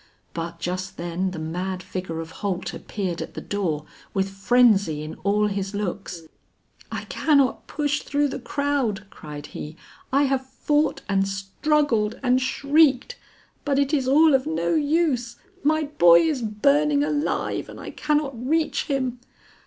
[0.33, 3.85] But just then the mad figure of Holt appeared at the door,
[4.15, 6.23] with frenzy in all his looks.
[6.91, 9.77] "I cannot push through the crowd," cried he,
[10.11, 13.15] "I have fought and struggled and shrieked,
[13.63, 15.35] but it is all of no use.
[15.63, 19.19] My boy is burning alive and I cannot reach him."